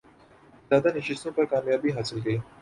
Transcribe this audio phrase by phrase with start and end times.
[0.69, 2.35] زیادہ نشستوں پر کامیابی حاصل کی